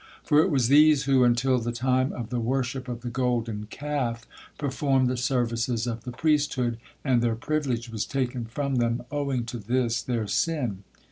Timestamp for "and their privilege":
7.05-7.87